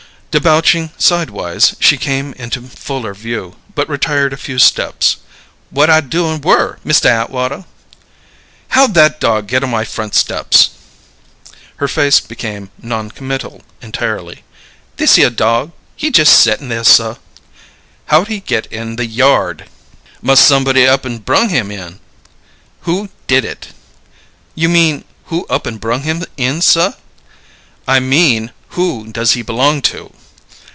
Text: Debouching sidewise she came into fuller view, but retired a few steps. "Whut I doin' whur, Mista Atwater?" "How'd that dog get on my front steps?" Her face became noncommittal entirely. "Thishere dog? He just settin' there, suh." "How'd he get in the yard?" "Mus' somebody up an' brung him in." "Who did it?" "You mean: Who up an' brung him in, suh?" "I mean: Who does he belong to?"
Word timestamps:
Debouching 0.31 0.91
sidewise 0.97 1.75
she 1.81 1.97
came 1.97 2.31
into 2.37 2.61
fuller 2.61 3.13
view, 3.13 3.57
but 3.75 3.89
retired 3.89 4.31
a 4.31 4.37
few 4.37 4.57
steps. 4.57 5.17
"Whut 5.73 5.89
I 5.89 5.99
doin' 5.99 6.39
whur, 6.39 6.79
Mista 6.85 7.09
Atwater?" 7.11 7.65
"How'd 8.69 8.93
that 8.93 9.19
dog 9.19 9.47
get 9.47 9.61
on 9.61 9.71
my 9.71 9.83
front 9.83 10.15
steps?" 10.15 10.69
Her 11.75 11.87
face 11.89 12.21
became 12.21 12.69
noncommittal 12.81 13.61
entirely. 13.81 14.45
"Thishere 14.95 15.31
dog? 15.35 15.73
He 15.97 16.09
just 16.11 16.39
settin' 16.39 16.69
there, 16.69 16.85
suh." 16.85 17.15
"How'd 18.05 18.29
he 18.29 18.39
get 18.39 18.67
in 18.67 18.95
the 18.95 19.05
yard?" 19.05 19.65
"Mus' 20.21 20.39
somebody 20.39 20.87
up 20.87 21.05
an' 21.05 21.17
brung 21.17 21.49
him 21.49 21.69
in." 21.71 21.99
"Who 22.87 23.09
did 23.27 23.43
it?" 23.43 23.73
"You 24.55 24.69
mean: 24.69 25.03
Who 25.25 25.45
up 25.49 25.67
an' 25.67 25.75
brung 25.75 26.03
him 26.03 26.23
in, 26.37 26.61
suh?" 26.61 26.93
"I 27.85 27.99
mean: 27.99 28.53
Who 28.75 29.11
does 29.11 29.33
he 29.33 29.41
belong 29.41 29.81
to?" 29.91 30.13